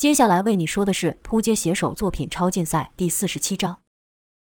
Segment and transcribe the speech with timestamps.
[0.00, 3.80] 接下来为你说的是扑街写手作品超竞赛第四十七章。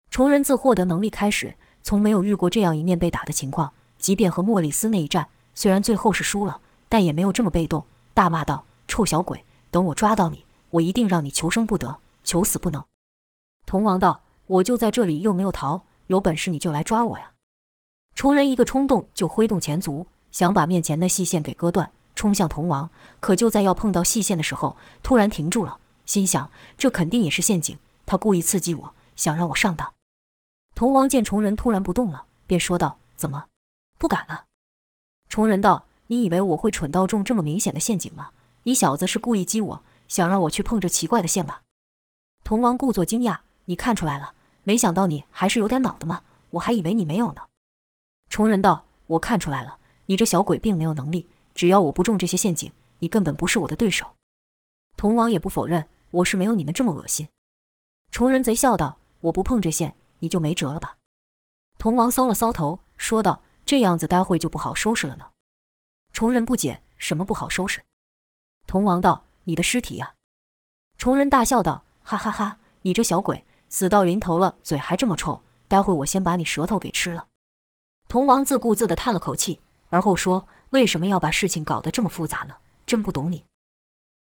[0.09, 3.73] 虫人自获得能力开始，从没有遇过这样一面被打的情况。
[3.99, 5.27] 即便和莫里斯那一战，
[5.57, 7.85] 虽然最后是输了，但也没有这么被动。
[8.15, 12.85] 大骂道：“臭小鬼，等我抓到你，我一定让你求生不得，求死不能。”
[13.67, 17.33] 童王道：“我就在这里，又没有逃，有本事你就来抓我呀！”
[18.15, 21.91] 虫人一个冲动就挥动前足，想把面前的细线给割断，
[22.21, 22.91] 冲向童王。
[23.19, 29.95] 可就在要碰到细线的时候，突然停住了，心想：这肯定也是陷阱，他故意刺激我，想让我上当。
[30.75, 33.47] 童王见虫人突然不动了，便说道：“怎么，
[33.97, 34.45] 不敢了？”
[35.31, 38.33] 虫人道：“你以为我会蠢到中这么明显的陷阱吗？
[38.65, 41.63] 你小子是故意激我，想让我去碰这奇怪的线吧？”
[42.45, 44.35] 童王故作惊讶：“你看出来了？
[44.65, 46.21] 没想到你还是有点脑的嘛！
[46.51, 47.43] 我还以为你没有呢。”
[48.29, 51.27] 虫人道：“我看出来了，你这小鬼并没有能力。
[51.61, 54.17] 只要我不中这些陷阱，你根本不是我的对手。”
[54.97, 57.29] 童王也不否认：“我是没有你们这么恶心。”
[58.11, 60.97] 虫人贼笑道：“我不碰这线。”你就没辙了吧？
[61.77, 65.27] 童王搔了搔头，说道：“这样子，待会就不好收拾了呢。”
[66.15, 67.83] 虫人不解：“什么不好收拾？”
[68.67, 70.15] 童王道：“你的尸体呀！”
[70.97, 72.59] 虫人大笑道：“哈哈哈！
[72.81, 75.43] 你这小鬼，死到临头了，嘴还这么臭！
[75.69, 77.29] 待会我先把你舌头给吃了。”
[78.09, 82.57] 童王自顾自地叹了口气，而后说：“为什么要把事情搞得这么复杂呢？
[82.87, 83.45] 真不懂你。”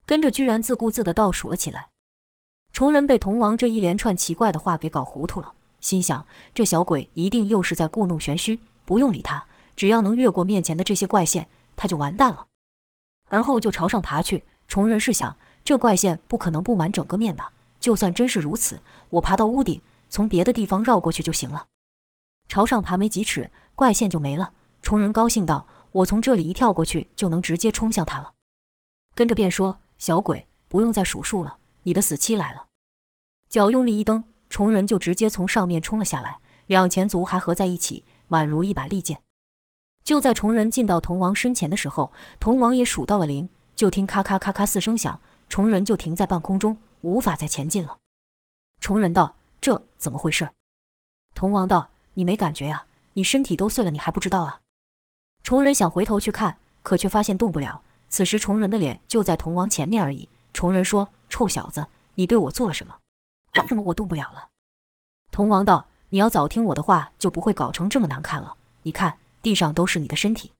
[0.05, 1.89] 跟着居然自顾自地倒数了起来。
[2.73, 5.53] 虫人被童王这一连串奇怪的话给搞糊涂了。
[5.79, 12.47] 心想，这小鬼一定又是在故弄玄虚，不用理他，只要能越过面前的这些怪线，他就完蛋了。
[13.29, 14.43] 而后就朝上爬去。
[14.67, 17.53] 虫人是想，这怪线不可能布满整个面吧？
[17.79, 21.67] 就算真是如此，我爬到屋顶，从别的地方绕过去就行了。
[22.47, 24.51] 朝上爬没几尺，怪线就没了。
[24.81, 28.33] 虫人高兴道：“我从这里一跳过去，就能直接冲向他了。”
[29.15, 32.67] 跟着便说：“小鬼，不用再数数了，你的死期来了。”
[33.49, 34.23] 脚用力一蹬。
[34.51, 39.21] 虫人就直接从上面冲了下来，两前足还合在一起，宛如一把利剑。
[40.03, 47.99] 就在虫人进到童王身前的时候，童王也数到了零，就听咔咔咔咔四声响，虫人就停在半空中，无法再前进了。
[48.81, 50.49] 虫人道：“这怎么回事？”
[51.35, 52.87] 童王道：“你没感觉呀？
[53.13, 54.61] 你身体都碎了，你还不知道啊？”
[55.43, 57.81] 虫人想回头去看，可却发现动不了。
[58.09, 60.29] 此时虫人的脸就在童王前面而已。
[60.53, 62.95] 虫人说：“臭小子，你对我做了什么？”
[63.55, 64.49] 为什么我动不了了？
[65.31, 68.55] 童王道：“你要早听我的话，就不会搞成这么难看了。
[68.83, 70.51] 你看，地上都是你的身体。”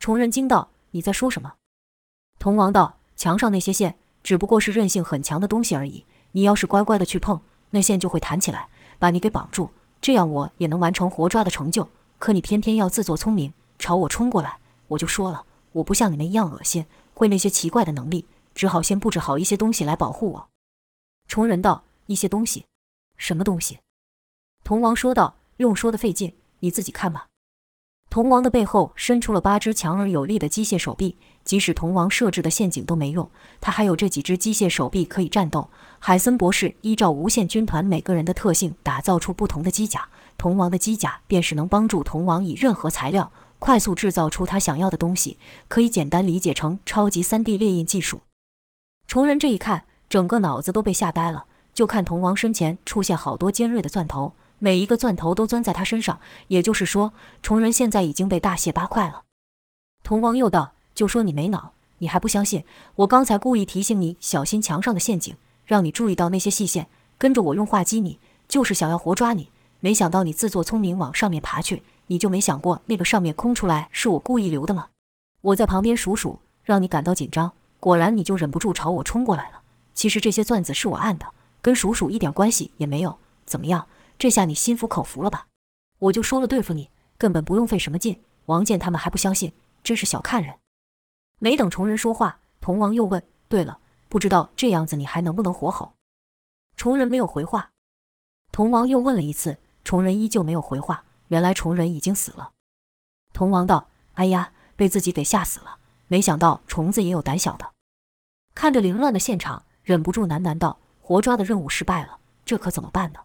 [0.00, 1.54] 虫人惊道：“你在说什么？”
[2.38, 6.04] 童王道：“墙上那些线，只不过是韧性很强的东西而已。
[6.32, 7.40] 你要是乖乖的去碰，
[7.70, 11.88] 那线就会弹起来，把你给绑住，这样我也能完成活抓的成就。
[12.18, 13.52] 可你偏偏要自作聪明，
[13.84, 14.56] 朝我冲过来。
[14.88, 18.24] 我就说了，我不像你们一样恶心，会那些奇怪的能力，
[18.54, 20.48] 只好先布置好一些东西来保护我。”
[21.28, 21.84] 虫人道。
[22.06, 22.66] 一些东西，
[23.16, 23.78] 什么东西？
[24.62, 27.28] 童王说道：“用说的费劲，你自己看吧。”
[28.10, 35.70] 童王的背后伸出了八只强而有力的机械手臂，即使童王设置的陷阱都没用，他还有这几只机械手臂可以战斗。
[35.98, 40.06] 海森博士依照无限军团每个人的特性打造出不同的机甲，
[40.36, 45.38] 童王的机甲便是能帮助童王以任何材料快速制造出他想要的东西，
[45.68, 48.20] 可以简单理解成超级三 D 列印技术。
[49.06, 51.46] 虫人这一看，整个脑子都被吓呆了。
[51.72, 56.20] 就看童王身前出现好多尖锐的钻头，每一个钻头都钻在他身上。
[56.46, 59.22] 也就是说，虫人现在已经被大卸八块了。
[60.04, 62.64] 童王又道：“就说你没脑，你还不相信？
[62.96, 65.34] 我刚才故意提醒你小心墙上的陷阱，
[65.64, 66.86] 让你注意到那些细线，
[67.18, 69.50] 跟着我用话激你，就是想要活抓你。
[69.80, 74.88] 没想到你自作聪明往上面爬去，你就没想过那个上面空出来是我故意留的吗？
[75.40, 79.62] 我在旁边数数，让你感到紧张，果然你就忍不住朝我冲过来了。
[79.94, 81.26] 其实这些钻子是我按的。”
[81.64, 83.86] 跟鼠鼠一点关系也没有，怎么样？
[84.18, 85.46] 这下你心服口服了吧？
[85.98, 88.20] 我就说了对付你，根本不用费什么劲。
[88.44, 89.50] 王健他们还不相信，
[89.82, 90.56] 真是小看人。
[91.38, 93.78] 没等虫人说话，童王又问：“对了，
[94.10, 95.94] 不知道这样子你还能不能活好？”
[96.76, 97.70] 虫人没有回话。
[98.52, 101.04] 童王又问了一次，虫人依旧没有回话。
[101.28, 102.52] 原来虫人已经死了。
[103.32, 105.78] 童王道：“哎呀，被自己给吓死了。
[106.06, 107.72] 没想到虫子也有胆小的。”
[108.54, 110.78] 看着凌乱的现场，忍不住喃喃道。
[111.00, 113.20] 活抓的任务失败了，这可怎么办呢？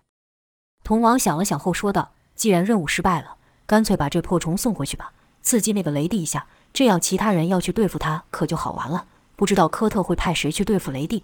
[0.84, 9.08] 童王想了想后说道：“既然任务失败了，干脆把这破虫送回去吧，刺激那个雷帝一下，这样其他人要去对付他可就好玩了。
[9.38, 11.24] 不知道科特会派谁去对付雷帝？”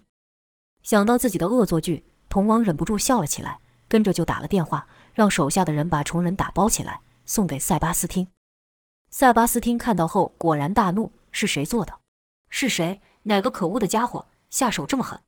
[0.81, 8.27] 想到自己的恶作剧，童王忍不住笑了起来，跟着就打了电话，让手下的人把虫人打包起来，送给塞巴斯汀。
[9.09, 11.97] 塞巴斯汀看到后果然大怒：“是谁做的？
[12.49, 13.01] 是谁？
[13.23, 15.19] 哪个可恶的家伙下手这么狠？”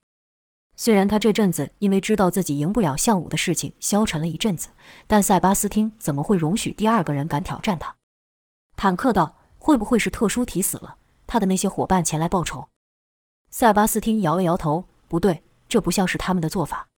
[0.75, 4.69] 虽然他这阵子因为知道自己赢不了项武的事情消沉了一阵子，
[5.07, 7.95] 但塞巴斯汀怎么会容许第二个人敢挑战他？
[8.75, 12.67] 坦克道：“会不会是特殊体死了，他的那些伙伴前来报仇？”
[13.49, 16.89] 塞巴斯汀摇了摇头：“不对，这不像是他们的做法。”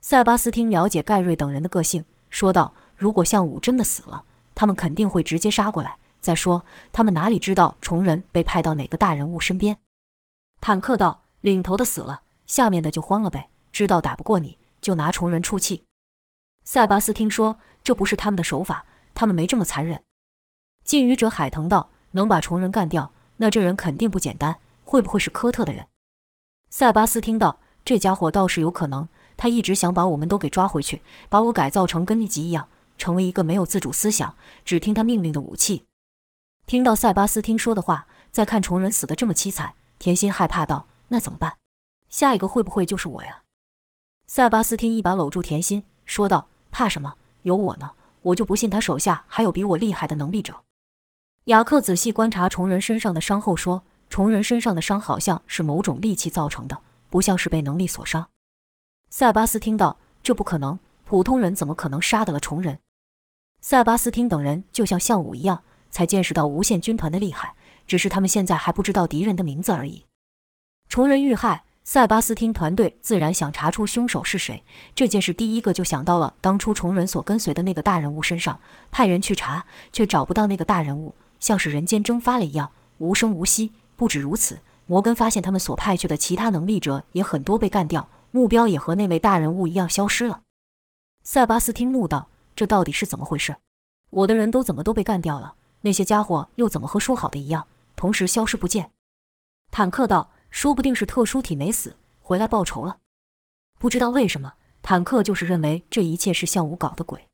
[0.00, 4.24] 塞巴斯汀了解盖瑞等人的个性，说道：“如果项武真的死了，
[4.54, 5.96] 他们肯定会直接杀过来。
[6.20, 9.78] 再说，他们哪里知道虫人被派到哪个大人物身边？”
[10.60, 15.84] 坦克道：“领头的死了。”下面的就慌了呗，知道打不过你就拿虫人出气。
[16.64, 20.02] 塞巴斯汀说：“这不是他们的手法，他们没这么残忍。”
[20.82, 25.86] 禁渔者海腾道：“能把虫人干掉，那这人肯定不简单，会不会是科特的人？”
[26.70, 29.08] 塞巴斯汀道：“这家伙倒是有可能，
[29.40, 31.00] 他一直想把我们都给抓回去，
[31.30, 34.34] 把我改造成跟利吉一样，成为一个没有自主思想、
[34.66, 35.86] 只听他命令的武器。”
[36.68, 41.54] 听到塞巴斯汀说的话，再看虫人死得这么凄惨，甜心害怕道：“那怎么办？”
[42.10, 43.44] 下一个会不会就是我呀？
[44.26, 47.14] 塞巴斯汀一把搂住甜心，说道：“怕什么？
[47.44, 47.92] 有我呢！
[48.20, 50.60] 我就不信他手下还有比我厉害的能力者。”
[51.44, 58.28] 雅克仔细观察虫人身上的伤后说：“虫人身上的伤好像是某种利器造成的，不像是被能力所伤。”
[59.12, 62.78] 塞巴斯汀道：“这不可能，普通人怎么可能杀得了虫人？”
[63.60, 67.54] 塞巴斯汀等人就像项武一样，才见识到无限军团的厉害，
[67.88, 70.04] 只是他们现在还不知道敌人的名字而已。
[70.88, 71.64] 虫人遇害。
[71.82, 74.62] 塞巴斯汀团队自然想查出凶手是谁。
[74.94, 78.60] 这件事第一个就想到了当初虫人所跟随的那个大人物身上，
[78.92, 83.72] 派人去查，却找不到那个大人物，像是人间蒸发了一样，无声无息。
[83.96, 90.42] 不止如此，摩根发现他们所派去的其他能力者也很多被干掉，目标也和那位大人物一样消失了。
[91.22, 93.56] 塞巴斯汀怒道：“这到底是怎么回事？
[94.10, 95.54] 我的人都怎么都被干掉了？
[95.82, 97.66] 那些家伙又怎么和说好的一样，
[97.96, 98.90] 同时消失不见？”
[99.70, 100.30] 坦克道。
[100.50, 102.96] 说不定是特殊体没死，回来报仇了。
[103.78, 107.24] 不知道为什么，坦克就是认为这一切是项武搞的鬼。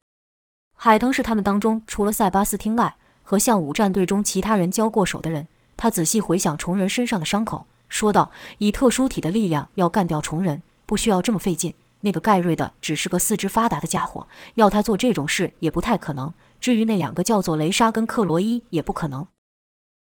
[0.75, 5.49] 海腾是他们当中除了塞巴斯汀外和项武战队中其他人交过手的人。
[5.79, 11.75] 他仔细回想虫人身上的伤口，说道：“以特殊体的力量要干掉虫人，不需要这么费劲。
[12.01, 16.33] 那个盖瑞的只是个四肢发达的家伙，要他做这种事也不太可能。
[16.61, 19.27] 至于那两个叫做雷莎跟克罗伊，也不可能。”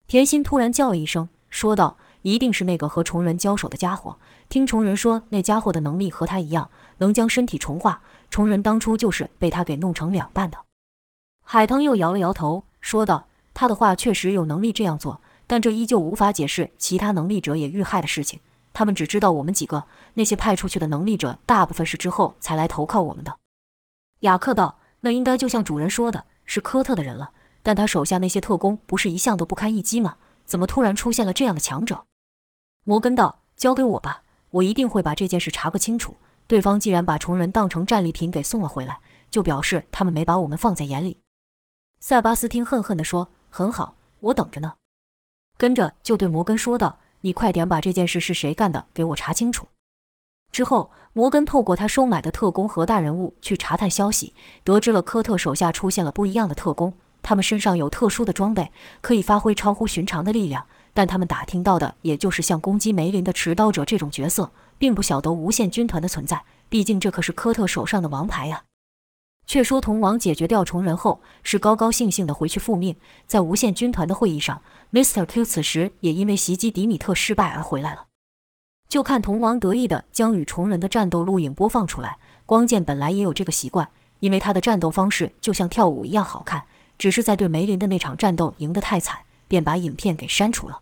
[0.08, 1.96] 甜心突然叫了一声，说道。
[2.22, 4.16] 一定是那个和虫人交手的家伙。
[4.48, 8.00] 听虫人说，那家伙的能力和他一样，能将身体重化。
[8.30, 10.58] 虫人当初就是被他给弄成两半的。
[11.44, 18.38] 海藤又摇了摇头，说道：“他的话确实有能力这样做，但这依旧无法解释其他能力者也遇害的事情。
[18.72, 19.84] 他们只知道我们几个，
[20.14, 23.38] 那些派出去的能力者大部分是之后才来投靠我们的。”
[24.20, 27.32] 雅克道：“那应该就像主人说的，是科特的人了。
[27.62, 30.16] 但他手下那些特工不是一向都不堪一击吗？
[30.44, 32.04] 怎么突然出现了这样的强者？”
[32.84, 36.16] 摩根道：“交给我吧，我一定会把这件事查个清楚。
[36.48, 41.20] 对方既然把虫人当成战利品给送了回来，就表示他们没把我们放在眼里。”
[42.00, 44.74] 塞巴斯汀恨恨地说：“很好，我等着呢。”
[45.56, 49.66] 跟着就对摩根说道：“你快点把这件事是谁干的给我查清楚。”
[50.52, 56.92] 之后，摩根透过他收买的特工和大人物去查探消息，得知了科特手下出现了不一样的特工，
[57.22, 58.70] 他们身上有特殊的装备，
[59.00, 60.66] 可以发挥超乎寻常的力量。
[60.92, 66.44] 但他们打听到的，也就是像攻击梅林的持刀者这种角色，并不晓得无限军团的存在。
[66.68, 68.64] 毕竟这可是科特手上的王牌呀。
[69.46, 72.96] 却说铜王解决掉虫人后，是高高兴兴的回去复命。
[73.26, 75.24] 在无限军团的会议上，Mr.
[75.24, 78.06] Q 此时也因为袭击迪米特失败而回来了。
[78.88, 82.18] 就看铜王得意的将与虫人的战斗录影播放出来。
[82.44, 83.88] 光剑本来也有这个习惯，
[84.20, 86.64] 因为他的战斗方式就像跳舞一样好看，
[86.98, 89.20] 只是在对梅林的那场战斗赢得太惨。
[89.48, 90.80] 便把影片给删除了。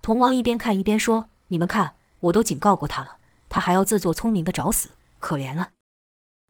[0.00, 3.16] 童王一边看一边说：“你们看，我都警告过他了，
[3.48, 5.70] 他还要自作聪明的找死，可怜了。”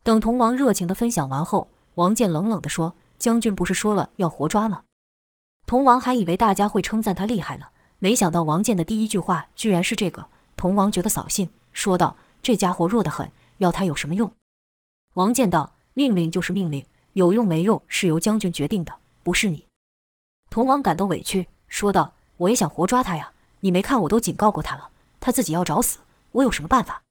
[0.02, 4.85] 等童王热情的分享完后，王健冷冷的说：“将军不是说了要活抓吗？”
[5.66, 7.66] 童王还以为大家会称赞他厉害呢，
[7.99, 10.26] 没想到王健的第一句话居然是这个。
[10.57, 14.33] 童王觉得扫兴，说道：“这家伙弱得很，要他有什么用？”
[15.14, 19.66] 王健道：“命令就是命令，有用没用是由将军决定的，不是你。”
[20.50, 23.33] 童王感到委屈，说道：“我也想活抓他呀！
[23.61, 24.90] 你没看我都警告过他了，
[25.21, 25.99] 他自己要找死，
[26.33, 27.02] 我有什么办法？”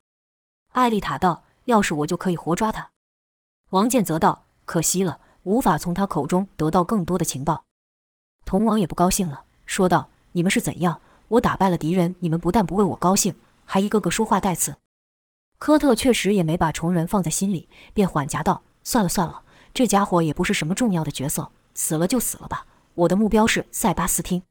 [0.74, 2.90] 艾丽塔道：“要是我就可以活抓他。”
[3.72, 7.64] 王建则道：“可惜了，无法从他口中得到更多的情报。”
[8.46, 11.02] 童王也不高兴了，说道：“你们是怎样？
[11.30, 13.36] 我打败了敌人，你们不但不为我高兴，
[13.66, 14.76] 还一个个说话带刺。”
[15.60, 24.42] 科特确实也没把虫人放在心里，便缓颊道：“算了算了，这家伙也不是什么重要的角色，死了就死了吧。”我的目标是塞巴斯汀，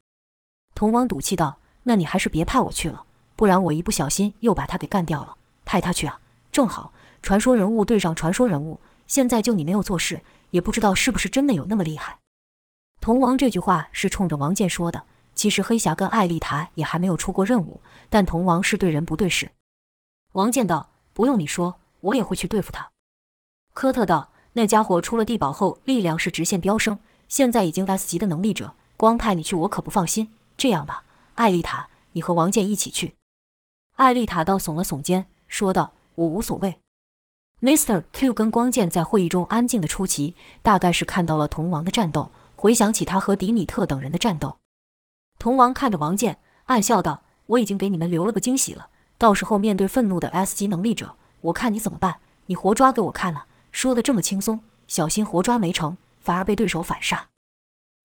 [0.75, 3.05] 童王赌气道：“那你还是别派我去了，
[3.37, 6.21] 不然我一不小心又把他给干掉了，派他去啊！
[6.51, 10.21] 正好，传说人物对上传说人物，现在就你没有做事，
[10.51, 12.19] 也不知道是不是真的有那么厉害。”
[13.01, 15.05] 童王这句话是冲着王健说的。
[15.35, 19.53] 其实黑侠跟艾丽塔也还没有出过任务，但童王是对人不对事。
[20.33, 22.91] 王健道：“不用你说，我也会去对付他。”
[23.73, 26.99] 科特道：“那家伙出了地堡后，力量是直线飙升，
[27.29, 30.35] 现在已经 S 级的能力者，光派你去我可不放心。
[30.57, 31.05] 这样吧，
[31.37, 33.15] 艾丽塔，你和王健一起去。”
[33.95, 36.81] 艾丽塔倒耸了耸肩，说道：“我无所谓。
[37.61, 38.05] ”Mr.
[38.13, 44.59] Q 跟光剑在会议中安静的出奇，大概是看到了童王的战斗，回想起他和迪米特等人的战斗。
[45.39, 48.89] 童王看着王剑，暗笑道：“我已经给你们留了个惊喜了，
[49.19, 52.21] 到时候面对愤怒的 S 级能力者，我看你怎么办？
[52.47, 57.27] 你活抓给我看了。”说的这么轻松，小心活抓没成，反而被对手反杀。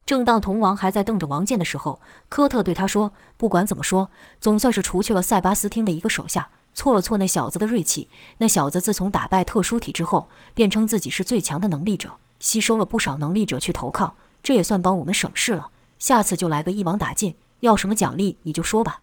[0.06, 4.10] 正当童王还在瞪着王剑的时候，科特对他说：“不管怎么说，
[4.42, 8.10] 总算是除去了塞巴斯汀的一个手下，挫了挫那小子的锐气。
[8.38, 19.02] 那小子自从打败特殊体之后，便称自己是最强的能力者，吸收了不少能力者去投靠，这也算帮我们省事了。”下次就来个一网打尽，要什么奖励你就说吧。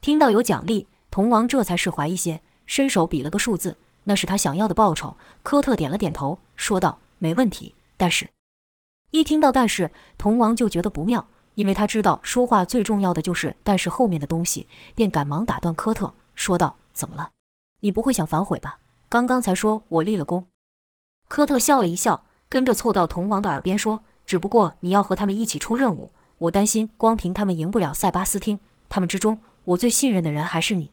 [0.00, 5.16] 听到有奖励，童王这才释怀一些，伸手比了个数字，那是他想要的报酬。
[5.42, 8.28] 科特点了点头，说道：“没问题。”但是，
[9.10, 17.30] 一听到“但是”，童王就觉得不妙，因为他知道说话最重要的就是“但是”后面的东西，便赶忙打断科特，说道：“怎么了？
[17.80, 18.78] 你不会想反悔吧？
[19.08, 20.46] 刚刚才说我立了功。”
[21.28, 24.02] 科特笑了一笑，跟着凑到童王的耳边说。
[24.24, 28.60] 只不过你要和他们一起出任务，我担心光凭他们赢不了塞巴斯汀。
[28.88, 30.92] 他们之中，我最信任的人还是你。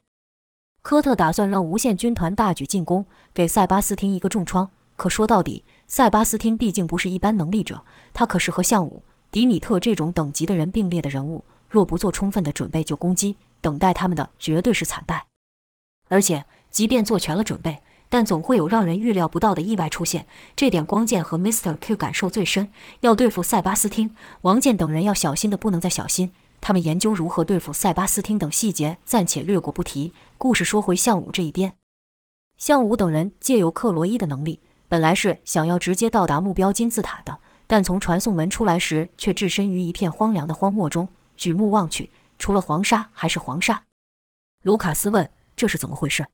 [0.81, 4.71] 科特打算让无限军团大举进攻，给塞巴斯汀一个重创。
[4.95, 11.45] 可说到底，塞巴斯汀毕竟不是一般能力者，他可是和项武、迪米特这种等级的人并列的人物。
[11.69, 15.28] 若不做充分的准备就攻击，等待他们的绝对是惨败。
[16.09, 17.81] 而且，即便做全了准备。
[18.11, 20.25] 但总会有让人预料不到的意外出现，
[20.55, 21.77] 这点光剑和 Mr.
[21.79, 22.71] Q 感受最深。
[23.01, 26.33] 要对付塞巴斯汀、王健等人，要小心的不能再小心。
[26.59, 30.11] 他们研究如何对付塞巴斯汀等细节，暂且略过不提。
[30.39, 31.73] 故事说回项武这一边，
[32.57, 37.37] 项武等人借由克罗伊的能力，本来是想要直接到达目标金字塔的，
[37.67, 41.07] 但从传送门出来时，却置身于一片荒凉的荒漠中。
[41.37, 43.83] 举目望去，除了黄沙还是黄沙。
[44.63, 46.25] 卢卡斯问：“这是怎么回事？”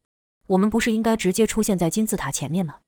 [0.53, 2.81] 我们不是应该直接出现在金字塔前面吗？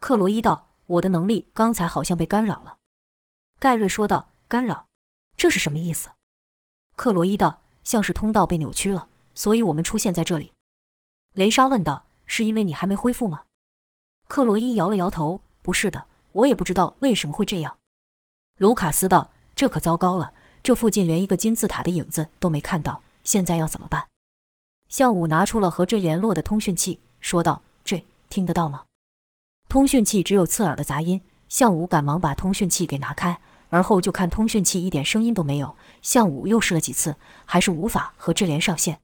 [0.00, 2.78] 克罗伊道：“我的能力刚才好像被干扰了。”
[3.60, 4.88] 盖瑞说道：“干扰？
[5.36, 6.10] 这是什么意思？”
[6.96, 10.52] 克罗伊道：“像是通道被扭曲了，所以我们出现在这里。”
[11.34, 13.44] 雷莎问道：“是因为你还没恢复吗？”
[14.26, 17.78] 克罗伊摇了摇头：“不是的，我也不知道为什么会这样。”
[18.58, 24.08] 卢卡斯道：“这可糟糕了，这附近连一个金字塔的影子都没看到，现在要怎么办？”
[24.92, 28.82] 项武拿出了和这联络的通讯器，说道：“这听得到吗？”
[29.66, 31.22] 通讯器只有刺耳的杂音。
[31.48, 35.74] 项武赶忙把通讯器给拿开，而后就看通讯器一点声音都没有。
[36.02, 39.00] 项武又试了几次，还是无法和智联上线。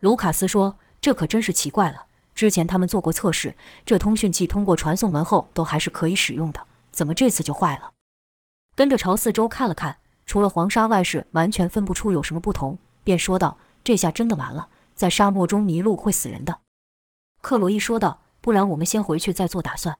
[0.00, 3.54] 卢卡斯说：“这可真是奇怪了，之前他们做过测试，
[3.84, 7.92] 这通讯器通过传送门后都还是可以使用的，怎么这次就坏了？”
[8.74, 14.70] 跟着朝四周看了看，除了黄沙外，是完全分不出有什么不同，便说道：“这下真的完了。”
[15.02, 16.60] 在沙漠中迷路会死人的，
[17.40, 18.20] 克洛伊说道。
[18.40, 19.98] 不然我们先回去再做打算。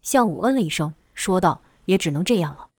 [0.00, 2.70] 向武嗯了一声，说道：“也只能这样了。”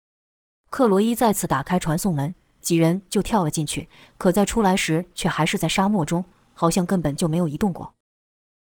[0.71, 3.91] 克洛伊再次打开传送门，几人就跳了进去。
[4.17, 6.25] 可在出来时，却还是在沙漠中，
[6.55, 7.93] 好像根本就没有移动过。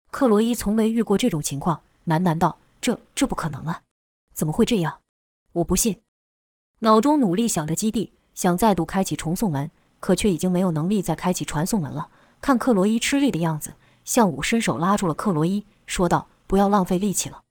[0.10, 3.84] 克洛伊从没遇过这种情况，喃喃道：“这这不可能啊！
[4.34, 5.02] 怎么会这样？
[5.54, 6.02] 我不信。”
[6.82, 9.70] 脑中努力想着基地，想再度开启传送门，
[10.00, 12.10] 可却已经没有能力再开启传送门了。
[12.42, 17.44] 看克罗伊吃力的样子，向武伸手拉住了克罗伊，说道：“不要浪费力气了。”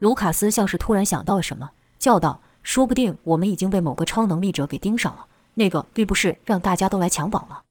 [0.00, 5.26] 卢卡斯像是突然想到了什么，叫道：“说不定我们已经被某个超能力者给盯上了。
[5.54, 7.62] 那个并不是让大家都来抢宝了，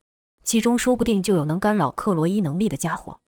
[0.43, 3.19] 其中说不定就有能干扰克罗伊能力的家伙。”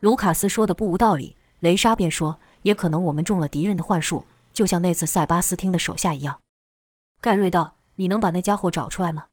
[0.00, 6.40] 卢卡斯说的不无道理，雷莎便说：“也可能我们中了敌人的幻术，就像那次塞巴斯汀的手下一样。”
[7.20, 9.26] 盖瑞道：“你能把那家伙找出来吗？”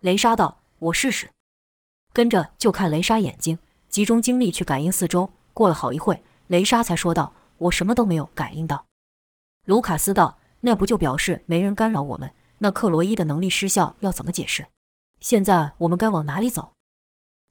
[0.00, 1.30] 雷莎道：“我试试。”
[2.16, 3.58] 跟着就看雷莎眼睛，
[3.90, 5.28] 集中精力去感应四周。
[5.52, 7.34] 过了好一会，雷莎才说道
[7.68, 8.86] ：“我什么都没有感应到。”
[9.66, 12.30] 卢卡斯道：“那不就表示没人干扰我们？
[12.60, 14.68] 那克罗伊的能力失效要怎么解释？
[15.20, 16.72] 现在我们该往哪里走？”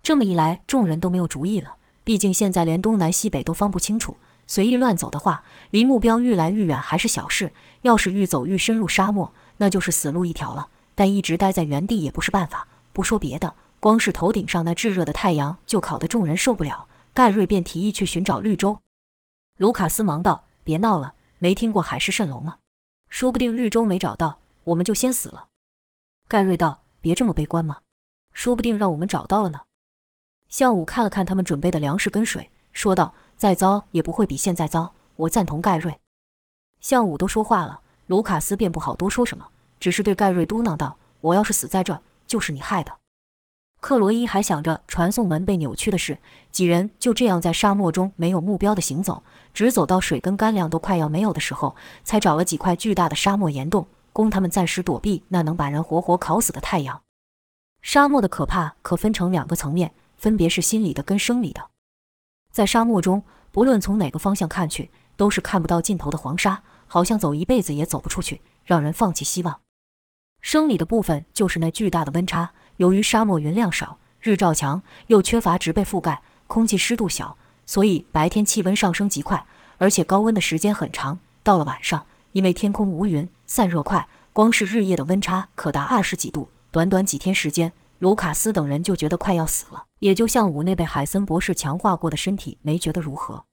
[0.01, 1.75] 这么一来，众人都没有主意了。
[2.03, 4.17] 毕竟现在连东南西北都分不清楚，
[4.47, 7.49] 随意乱走的话，离目标愈来愈远还是小事；
[7.83, 10.69] 要是愈走愈深入沙漠，那就是死路一条了。
[10.95, 12.67] 但一直待在原地也不是办法。
[12.91, 13.53] 不说别的。
[13.85, 18.79] 光是头顶上那炙热的太阳就烤得众人受不了，盖瑞便提议去寻找绿洲。
[19.57, 22.57] 卢卡斯忙道：“别闹了，没听过海市蜃楼吗？
[23.09, 25.49] 说不定绿洲没找到，我们就先死了。”
[26.27, 27.77] 盖瑞道：“别这么悲观嘛，
[28.33, 29.61] 说不定让我们找到了呢。”
[30.49, 35.99] 向武看了看他们准备的粮食跟水，说道：“再糟也不会比现在糟。”我赞同盖瑞。
[36.81, 39.47] 向武都说话了，卢卡斯便不好多说什么，
[39.79, 42.91] 只是对盖瑞嘟囔道：“我要是死在这，就是你害的。”
[43.85, 46.17] 克罗伊还想着传送门被扭曲的事，
[46.51, 49.21] 几人就这样在沙漠中没有目标的行走，
[49.53, 56.99] 直走到水跟干粮都快要没有的时候，才找了几块巨大的沙漠岩洞，供他们暂时躲避那能把人活活烤死的太阳。
[57.83, 61.69] 沙漠的可怕可分成两个层面，分别是心理的跟生理的。
[62.51, 69.59] 在沙漠中，不论从哪个方向看去，都是看不到尽头的黄沙，好像走一辈子也走不出去，让人放弃希望。
[70.41, 72.53] 生理的部分就是那巨大的温差。
[72.77, 79.45] 由于沙漠云量少，日照强，又缺乏植被覆盖，空气湿度小，所以白天气温上升极快，
[79.77, 81.19] 而且高温的时间很长。
[81.43, 86.49] 到了晚上，因为天空无云，散热快，光是日夜的温差可达二十几度。
[86.71, 89.85] 短短几天时间，卢卡斯等人就觉得快要死了。
[89.99, 93.45] 也就像五内被海森博士强化过的身体，没觉得如何。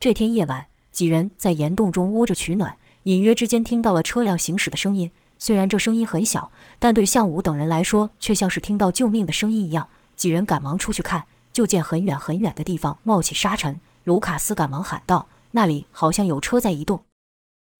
[0.00, 5.12] 这天夜晚，几人在岩洞中窝着取暖，隐约之间听到了车辆行驶的声音。
[5.40, 9.88] 虽然这声音很小，但对向武等人来说，却像是听到救命的声音一样。
[10.14, 13.80] 几人赶忙出去看，就见很远很远的地方冒起沙尘。
[14.04, 17.04] 卢卡斯赶忙喊道：“那里好像有车在移动。”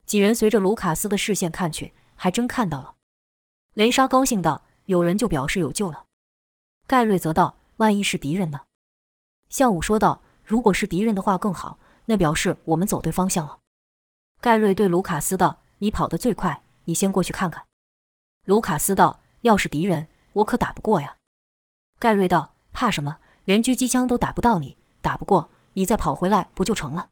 [0.07, 2.95] 几人随着卢卡斯的视线看去，还真看到了。
[3.75, 6.05] 雷莎高兴道：“有人就表示有救了。”
[6.89, 8.61] 盖瑞则道：“万一是敌人呢？”
[9.51, 13.59] 向武说道：“如果是敌人的话更好，那表示我们走对方向了。”
[14.41, 17.67] 盖瑞对卢卡斯道：“你跑得最快。”你先过去看看，
[18.47, 21.19] 卢卡斯道：“要是敌人，我可打不过呀。”
[22.01, 23.19] 盖瑞道：“怕什么？
[23.45, 27.11] 连狙击枪都打不到你，打不过你再跑回来不就成了？”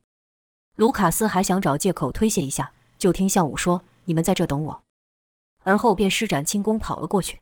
[0.75, 4.83] 卢卡斯还想找借口推卸一下，就听向武说：“你们在这等我。”
[5.63, 7.41] 而后便施展轻功跑了过去。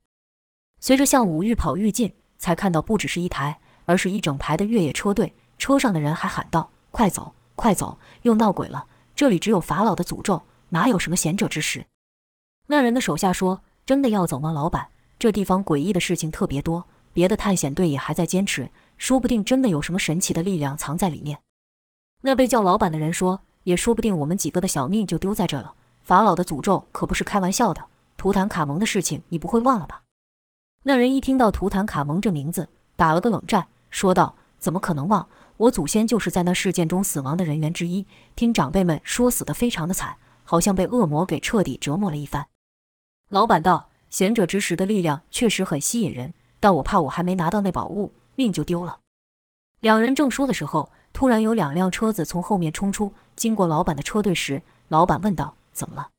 [0.82, 5.34] 随着向武愈跑愈近，才看到不只是一台，而是一整排的越野车队。
[5.56, 7.98] 车上的人还喊道：“快走，快走！
[8.20, 8.86] 又闹鬼了！
[9.14, 11.86] 这里只有法老的诅咒，哪有什么贤者之石？”
[12.68, 14.88] 那人的手下说：“真的要走吗，老板？
[15.18, 21.38] 这地方诡异的事情特别多，别的探险队也还在坚持，说不定真的有什么神奇的力量藏在里面。”
[22.22, 25.74] 那被叫老板的人说：“也说不定我们几个的小命就丢在这了。
[26.02, 27.84] 法老的诅咒可不是开玩笑的，
[28.16, 30.02] 图坦卡蒙的事情你不会忘了吧？”
[30.82, 35.28] 那人一听到图坦卡蒙这名字，打了个冷战，说道：“怎么可能忘？
[35.58, 42.46] 我祖先就是在那事件中死亡的人员之一，听长辈们说死的非常的惨，好像被恶魔给彻底折磨了一番。”
[43.28, 49.00] 老板道：“贤者之石的力量确实很吸引人，但我怕我还没拿到那宝物，命就丢了。”
[49.80, 56.10] 两人正说的时候，突然有两辆车子从后面冲出，经过老板的车队时，老板问道：“怎么了？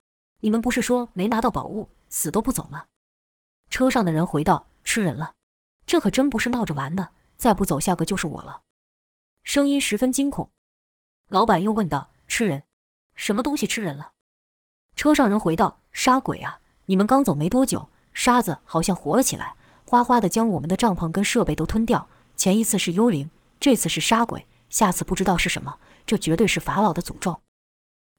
[0.41, 2.85] 你们不是说没拿到宝物，死都不走吗？”
[3.71, 5.33] 车上的人回道：“吃人了，
[5.85, 8.61] 这可真不是闹着玩的，再不走，下个就是我了。”
[9.43, 10.49] 声音十分惊恐。
[11.29, 12.63] 老板又问道：“吃人？
[13.15, 14.11] 什么东西吃人了？”
[14.97, 22.07] 车上人回道：“杀鬼啊！”你们刚走没多久，沙子好像活了起来，哗哗的将我们的帐篷跟设备都吞掉。
[22.37, 25.79] 前一次是幽灵，这次是杀鬼，下次不知道是什么。
[26.05, 27.41] 这绝对是法老的诅咒。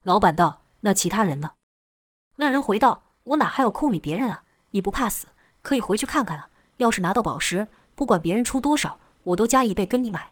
[0.03, 1.53] 老板道：“那其他人呢？”
[2.37, 4.43] 那人回道：“我哪还有空理别人啊？
[4.69, 5.25] 你不怕死，
[5.63, 6.49] 可以回去看看啊。
[6.77, 10.31] 要是拿到宝石，不管别人出多少，我都加一倍跟你买。”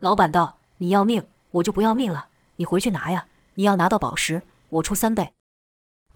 [0.00, 2.28] 老板道：“你要命，我就不要命了。
[2.56, 3.26] 你回去拿呀。
[3.54, 5.32] 你要拿到宝石，我出三倍。”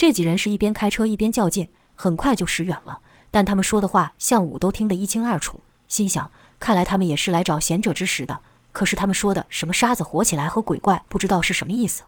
[0.00, 3.00] 这几人是一边开车一边较劲，很快就驶远了。
[3.30, 8.40] 但他们说的话，向武都听得一清二楚，心想：看来他们也是来找贤者之石的。
[8.72, 12.04] 可是他们说的什么沙子活起来和鬼怪，不知道是什么意思。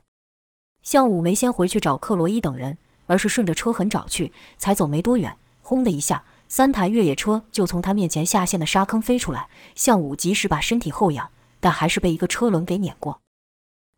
[0.83, 2.79] 向武没先回去找克罗伊等人，
[3.09, 4.33] 而是顺着车痕找去。
[4.57, 9.49] 才走没多远，轰的一下，三台越野车就从他面前下陷的沙坑飞出来。
[9.75, 11.29] 向武及时把身体后仰，
[11.61, 13.21] 但还是被一个车轮给碾过。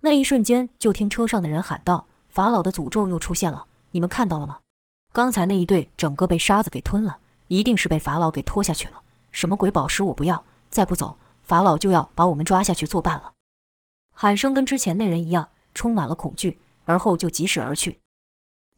[0.00, 4.58] 那一瞬间，就听车上的人喊道：“法老的诅咒又出现了！”你们看到了吗？
[5.12, 9.02] 刚才那一队整个被沙子给吞了，一定是被法老给拖下去了。
[9.30, 13.32] 什么鬼宝石我不要，再不走，法老就要把我们抓下去作伴了。
[14.12, 18.00] 喊声跟之前那人一样，充满了恐惧，而后就疾驶而去。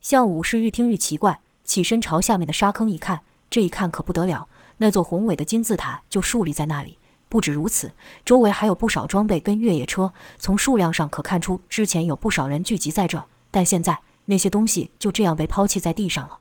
[0.02, 6.98] 向武士愈听愈奇怪，起身朝下面的沙坑一看，这一看可不得了，那座宏伟的金字塔就竖立在那里。
[7.30, 13.98] 不止如此，周围还有不少装备跟越野车，从数量上可看出之前有不少人聚集在这，但现在。
[14.26, 16.40] 那些东西就这样被抛弃在地上了。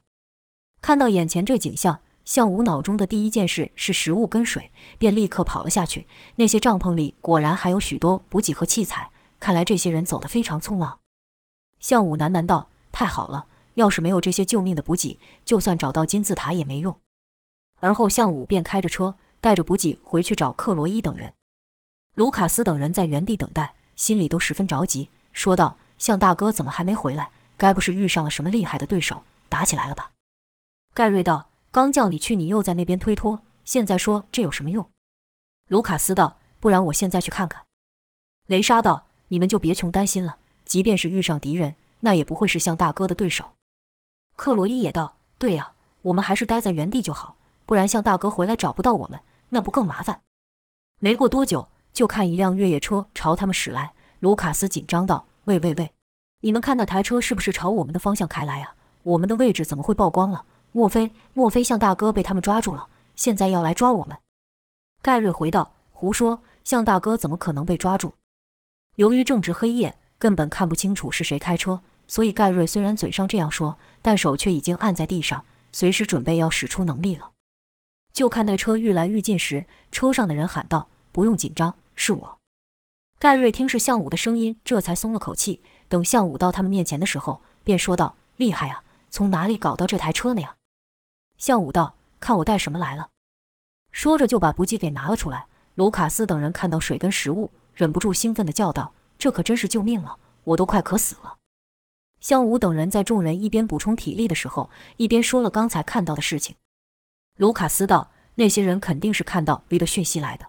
[0.82, 6.08] 看到眼前这景象，向武脑中的第一件事是食物跟水，便立刻跑了下去。
[6.36, 11.00] 那些帐篷里果然还有许多补给和器材，看来这些人走得非常匆忙。
[11.80, 17.00] 向武喃喃道：“太好了，要是没有这些救命的补给，就算找到金字塔也没用。”
[17.82, 21.34] 而后向武便开着车，带着补给回去找克罗伊等人。
[22.16, 27.30] 卢卡斯等人在原地等待，心里都十分着急，说道：“向大哥怎么还没回来？
[27.58, 30.12] 该不是遇上了什么厉害的对手，打起来了吧？”
[30.94, 31.50] 盖瑞道。
[31.72, 34.90] 刚叫你去，你又在那边推脱，现在说这有什么用？
[35.68, 37.66] 卢卡斯道：“不然我现在去看看。”
[38.48, 43.56] 雷莎道：“你们就别穷担心了，即便是遇上敌人，那也不会是像大哥的对手。”
[44.38, 50.22] 克罗伊也道：“对呀，我们还是待在原地就好，不然像大哥回来找不到我们，那不更麻烦？”
[51.02, 53.92] 没过多久，就看一辆越野车朝他们驶来。
[54.22, 55.92] 卢卡斯紧张道：“喂喂喂，
[56.46, 58.76] 你们看那台车是不是朝我们的方向开来啊？
[59.02, 64.16] 我们的位置怎么会曝光了？”莫非莫非向大哥被他们抓住了，现在要来抓我们？
[65.02, 68.14] 盖瑞回道：“胡说，向大哥怎么可能被抓住？
[68.98, 77.32] 由于正值黑夜，根本看不清楚是谁开车，所以盖瑞虽然嘴上这样说，但手却已经按在地上，随时准备要使出能力了。
[78.14, 82.38] 就看那车愈来愈近时，车上的人喊道：‘不用紧张，是我。’
[83.18, 85.64] 盖瑞听是向武的声音，这才松了口气。
[85.88, 90.56] 等向武到他们面前的时候，便说道：‘厉害啊，从哪里搞到这台车的呀？’
[91.38, 93.10] 向武道：“看我带什么来了。”
[93.92, 95.48] 说着就把补给给拿了出来。
[95.76, 100.18] 卢卡斯等人看到水跟食物，忍不住兴奋地叫道：“这可真是救命了！
[100.46, 101.38] 我都快渴死了。”
[102.22, 106.56] 向武等人在众人一边补充体力的时候，一边说了刚才看到的事情。
[107.38, 110.48] 卢卡斯道：“那些人肯定是看到 V 的讯息来的。”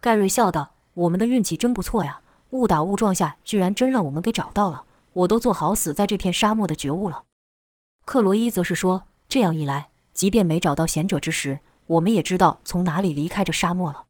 [0.00, 2.20] 盖瑞笑道：“我们的运气真不错呀，
[2.54, 7.24] 误打误撞下居然真让我们给找到了，我都做好死在这片沙漠的觉悟了。”
[8.06, 14.04] 克罗伊则是说：“这样一来。”即便没找到贤者之时，我们也知道从哪里离开这沙漠了。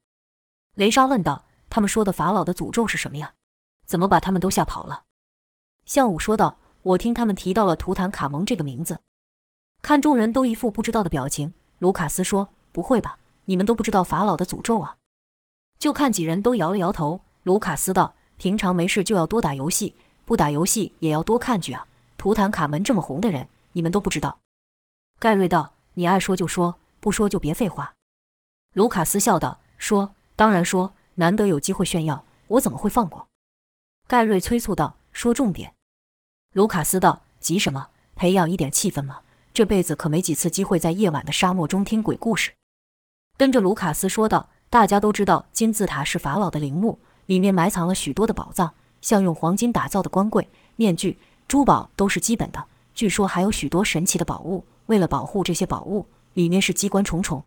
[0.74, 3.32] 雷莎问道：“他们说的法老的诅咒是什么呀？
[3.86, 5.04] 怎么把他们都吓跑了？”
[5.86, 9.00] 向武说道：“我听他们提到了图坦卡蒙这个名字。”
[9.80, 13.18] 看众人都一副不知道的表情，卢卡斯说：“不会吧？
[13.46, 14.98] 你们都不知道法老的诅咒啊？”
[15.80, 17.22] 就看几人都摇了摇头。
[17.44, 19.94] 卢卡斯道：“平常没事就要多打游戏，
[20.26, 21.88] 不打游戏也要多看剧啊。
[22.18, 24.38] 图坦卡门这么红的人，你们都不知道？”
[25.18, 25.72] 盖瑞道。
[25.94, 27.94] 你爱说就说，不说就别废话。”
[28.74, 33.26] 卢卡斯笑道，“说当然说，难得有机会炫耀，我怎么会放过？”
[34.06, 35.72] 盖瑞催促道：“说重点。”
[36.52, 37.88] 卢卡斯道：“急什么？
[38.14, 39.20] 培养一点气氛嘛。
[39.54, 42.52] 这辈子可没几次机会在夜晚的沙漠中听鬼故事。”
[43.38, 52.64] 跟着卢卡斯说道：“大家都知道金字塔是法老的陵墓，里面埋藏了许多的宝藏，像用黄金打造的官柜、面具、珠宝都是基本的。
[52.94, 57.42] 据说还有许多神奇的宝物。”为了保护这些宝物，里面是机关重重。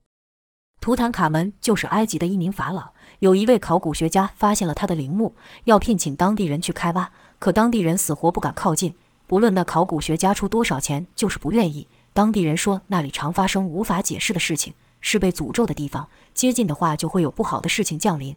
[0.82, 5.36] 图坦卡门就是埃及的一名法老，有一位考古学家发现了他的陵墓，
[5.66, 8.96] 要聘请当地人去开挖，可当地人死活不敢靠近，
[9.28, 11.88] 不论那考古学家出多少钱，就是不愿意。
[12.12, 18.36] 当地人说那里常发生无法解释的事情，是被诅咒的地方，接近的话就会有不好的事情降临。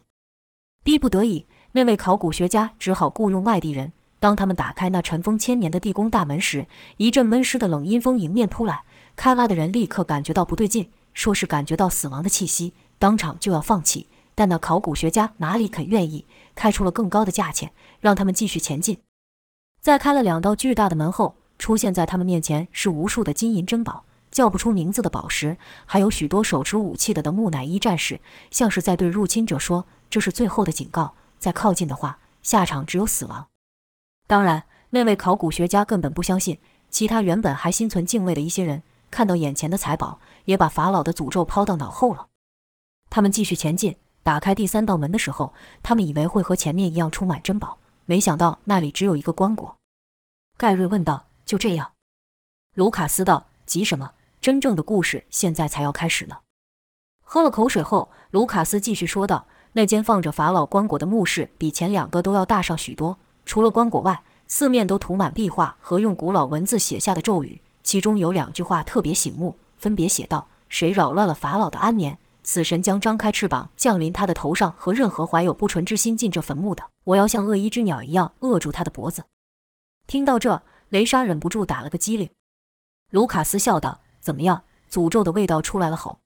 [0.83, 3.93] 逼不得已，那位考古学家只好雇佣外地人。
[4.19, 6.65] 当他们打开那尘封千年的地宫大门时，
[6.97, 8.83] 一阵闷湿的冷阴风迎面扑来。
[9.15, 14.07] 开挖的人立刻感觉到不对劲，说是感觉到死亡的气息，当场就要放弃。
[14.33, 18.97] 但那考古学家哪里肯愿意，开出了更高的价钱，让他们继续前进。
[19.81, 33.49] 在开了两道巨大的门后，出现在他们面前是无数的金银珍宝，叫不出名字的宝石，还有许多手持武器的的木乃伊战士，像是在对入侵者说：“这是最后的警告，再靠近的话，下场只有死亡。”
[34.25, 36.59] 当然，那位考古学家根本不相信。
[36.89, 38.83] 其他原本还心存敬畏的一些人。
[39.09, 42.27] 看到眼前的财宝，也把法老的诅咒抛到脑后了。
[43.09, 49.75] 他们继续前进，打开第三道门的时候，他们以为会和前面一样充满珍宝，没想到那里只有一个棺椁。
[50.57, 51.91] 盖瑞问道：“就这样？”
[52.75, 54.13] 卢卡斯道：“急什么？
[54.41, 56.39] 真正的故事现在才要开始呢。”
[57.23, 79.23] 喝了口水后，卢卡斯继续说道：“那间放着法老棺椁的墓室比前两个都要大上许多，除了棺椁外，四面都涂满壁画和用古老文字写下的咒语。”其中有两句话特别醒目，分别写道：“谁扰乱了法老的安眠，死神将张开翅膀降临他的头上；和任何怀有不纯之心进这坟墓的，我要像鳄一只鸟一样扼住他的脖子。”
[80.05, 82.29] 听到这，雷莎忍不住打了个激灵。
[83.09, 86.19] 卢卡斯笑道：“怎么样，诅咒的味道出来了吼？”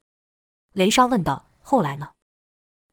[0.73, 2.09] 雷莎问道：“后来呢？”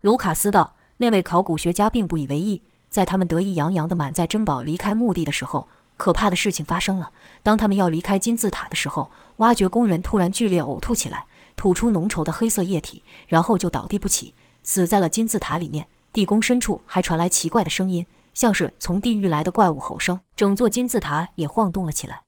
[0.00, 7.12] 卢卡斯道：“那位考古学家并不以为意，在他们得意洋洋地满载珍宝离开墓地的时候。”可怕的事情发生了。
[7.44, 14.34] 当他们要离开金字塔的时候，挖掘工人突然剧烈呕吐起来，吐出浓稠的黑色液体，然后就倒地不起，
[14.64, 15.86] 死在了金字塔里面。
[16.12, 22.21] 地宫深处还传来奇怪的声音，像是从地狱来的怪物吼声，整座金字塔也晃动了起来。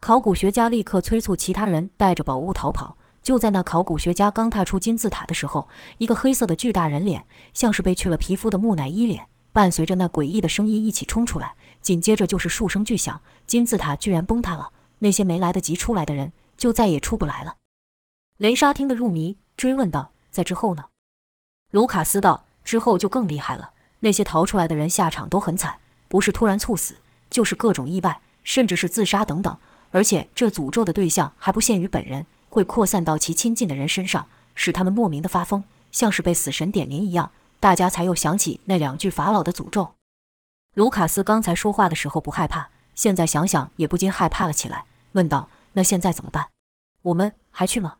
[0.00, 2.96] 考古学家立刻催促其他人带着宝物逃跑。
[3.20, 11.54] 就在那考古学家刚踏出金字塔的时候，一个黑色的巨大人脸，像是被去了皮肤的木乃伊脸，伴随着那诡异的声音一起冲出来。
[11.82, 14.70] 紧接着就是数声巨响，金字塔居然崩塌了。
[15.00, 17.56] 那些没来得及出来的人，就再也出不来了。
[18.38, 20.86] 雷莎听得入迷，追问道：“在之后呢？”
[21.70, 23.72] 卢卡斯道：“之后就更厉害了。
[24.00, 26.96] 那些逃出来的人下场都很惨，不是突然猝死，
[27.28, 29.58] 就是各种意外，甚至是自杀等等。
[29.90, 37.30] 而且这诅咒的对象还不限于本人，会扩散到其亲近的人身上，使他们莫名的发疯，像是被死神点名一样。
[37.60, 39.94] 大家才又想起那两句法老的诅咒。”
[40.74, 46.48] 卢卡斯刚才说话的时候不害怕，现在想想也不禁害怕了起来，问道：“那现在怎么办？
[47.02, 47.96] 我们还去吗？”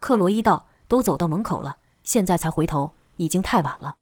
[0.00, 3.96] 克罗伊道：“都走到门口了，现在才回头，已经太晚了。”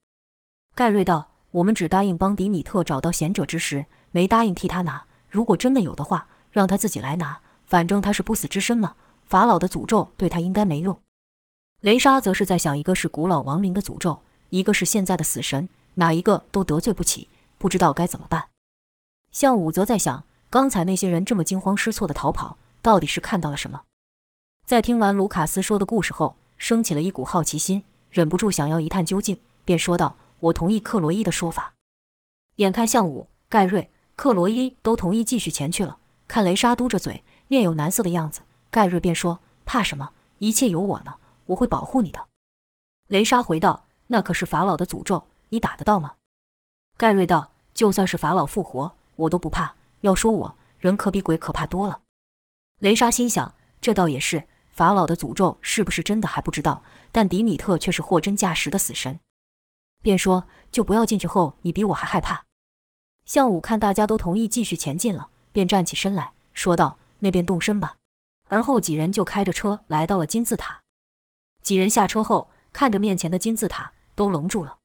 [0.74, 5.04] 盖瑞道：“我们只答应帮迪米特找到贤者之石，没答应替他拿。
[5.28, 8.94] 如果真的有的话，让他自己来拿，反正他是不死之身嘛。
[9.26, 10.96] 法老的诅咒对他应该没用。”
[11.82, 17.28] 雷莎则是在想：一个是古老亡灵的诅咒，一个是现在的死神，哪一个都得罪不起。
[17.58, 18.50] 不知道该怎么办，
[19.32, 23.82] 向武则在想，刚才那些人这么惊慌失措的逃跑，到底是看到了什么？
[24.64, 31.74] 在听完卢卡斯说的故事后，升起了一股好奇心，忍不住想要一探究竟，便说道：“我同意克罗伊的说法。”
[32.56, 40.12] 眼看向武、盖瑞、克罗伊都同意继续前去了，看雷莎嘟着嘴，面有难色的样子，盖瑞便说：“怕什么？
[40.38, 41.14] 一切有我呢，
[41.46, 42.26] 我会保护你的。”
[43.08, 46.14] 雷莎回道：“那可是法老的诅咒，你打得到吗？”
[46.96, 47.50] 盖瑞道。
[47.74, 49.74] 就算是法老复活，我都不怕。
[50.02, 52.02] 要说我，人可比鬼可怕多了。
[52.78, 54.44] 雷莎心想，这倒也是。
[54.70, 59.18] 法老的诅咒是不是真的还不知道，但迪米特却是货真价实的死神，
[60.04, 62.44] 便说：“就不要进去。”后你比我还害怕。
[63.24, 67.96] 向武看大家都同意继续前进了，便站起身来说道：“那边动身吧。”
[68.50, 70.82] 而后几人就开着车来到了金字塔。
[71.62, 74.76] 几人下车后，看着面前的金字塔，都愣住了。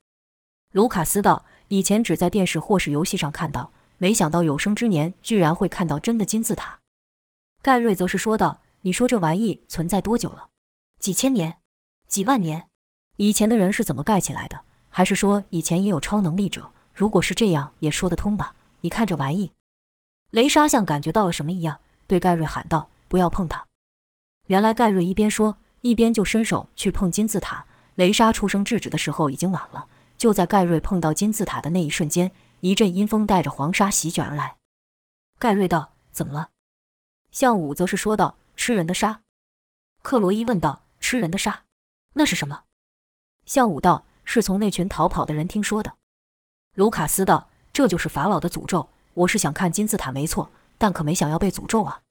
[0.71, 1.45] 卢卡斯道。
[1.71, 6.79] 以前只在电视或是游戏上看到，没想到有生之年居然会看到真的金字塔。
[7.61, 10.49] 盖瑞则是说道：“你说这玩意存在多久了？
[10.97, 11.59] 几千年？
[12.07, 12.67] 几万年？
[13.17, 14.61] 以前的人是怎么盖起来的？
[14.89, 16.71] 还是说以前也有超能力者？
[16.91, 18.55] 如果是这样，也说得通吧？
[18.81, 19.51] 你看这玩意。”
[20.31, 23.65] 雷莎像感觉到了什么一样，对盖瑞喊道：“不要碰它！”
[24.47, 27.65] 原来盖瑞一边说，一边就伸手去碰金字塔。
[27.95, 29.87] 雷莎出声制止的时候，已经晚了。
[30.17, 34.57] 就在盖瑞碰到金字塔的那一瞬间，一阵阴风带着黄沙席卷而来。
[35.37, 36.49] 盖瑞道：“怎么了？”
[37.31, 39.21] 向武则是说道：“吃人的沙。”
[40.03, 41.63] 克罗伊问道：“吃人的沙，
[42.13, 42.63] 那是什么？”
[43.45, 45.93] 向武道：“是从那群逃跑的人听说的。”
[46.75, 48.89] 卢卡斯道：“这就是法老的诅咒。
[49.13, 52.01] 我是想看金字塔，没错，但可没想要被诅咒啊！”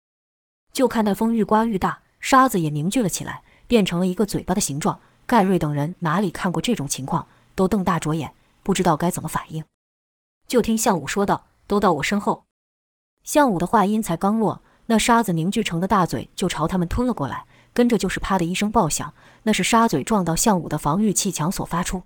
[0.72, 5.00] 就看那风愈刮愈大，沙子也凝聚了起来，变成了一个嘴巴的形状。
[5.26, 7.26] 盖瑞等人哪里看过这种情况？
[7.54, 8.32] 都瞪大着眼，
[8.62, 9.64] 不知道该怎么反应。
[10.46, 12.44] 就听项武说道：“都到我身后。”
[13.24, 22.04] 项武的话音才刚落，那沙子凝聚成的大嘴就朝他们吞了过来，跟着就是啪的一声爆响，那是沙嘴撞到项武的防御气墙所发出。